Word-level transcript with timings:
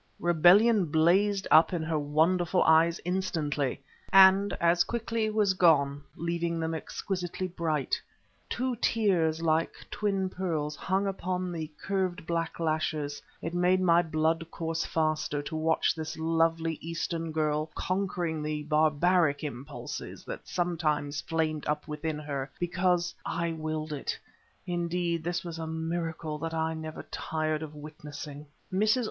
Rebellion 0.19 0.85
blazed 0.85 1.47
up 1.51 1.73
in 1.73 1.83
her 1.83 1.99
wonderful 1.99 2.63
eyes 2.63 2.99
instantly 3.05 3.79
and 4.11 4.51
as 4.53 4.83
quickly 4.83 5.29
was 5.29 5.53
gone, 5.53 6.03
leaving 6.15 6.59
them 6.59 6.73
exquisitely 6.73 7.47
bright. 7.47 8.01
Two 8.49 8.75
tears, 8.77 9.43
like 9.43 9.75
twin 9.91 10.27
pearls, 10.27 10.75
hung 10.75 11.05
upon 11.05 11.51
the 11.51 11.69
curved 11.79 12.25
black 12.25 12.59
lashes. 12.59 13.21
It 13.43 13.53
made 13.53 13.79
my 13.79 14.01
blood 14.01 14.49
course 14.49 14.83
faster 14.83 15.39
to 15.43 15.55
watch 15.55 15.93
this 15.93 16.17
lovely 16.17 16.79
Eastern 16.81 17.31
girl 17.31 17.69
conquering 17.75 18.41
the 18.41 18.63
barbaric 18.63 19.43
impulses 19.43 20.25
that 20.25 20.47
sometimes 20.47 21.21
flamed 21.21 21.67
up 21.67 21.87
within, 21.87 22.17
her, 22.17 22.49
because 22.59 23.13
I 23.23 23.51
willed 23.51 23.93
it; 23.93 24.17
indeed 24.65 25.23
this 25.23 25.43
was 25.43 25.59
a 25.59 25.67
miracle 25.67 26.39
that 26.39 26.55
I 26.55 26.73
never 26.73 27.03
tired 27.11 27.61
of 27.61 27.75
witnessing. 27.75 28.47
Mrs. 28.73 28.99